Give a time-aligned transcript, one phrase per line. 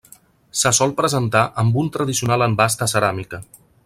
[0.61, 3.43] Se sol presentar amb un tradicional envàs de ceràmica.